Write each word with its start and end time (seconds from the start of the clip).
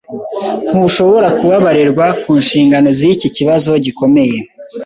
Ntushobora 0.69 1.27
kubabarirwa 1.39 2.05
ku 2.21 2.31
nshingano 2.43 2.87
ziki 2.97 3.27
kibazo 3.37 3.71
gikomeye. 3.85 4.37